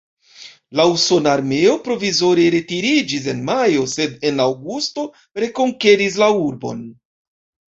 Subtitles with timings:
[0.77, 5.07] La usona armeo provizore retiriĝis en majo, sed en aŭgusto
[5.45, 6.83] rekonkeris la urbon.